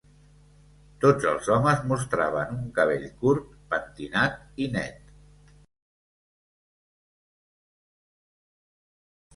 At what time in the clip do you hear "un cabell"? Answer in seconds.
2.57-3.05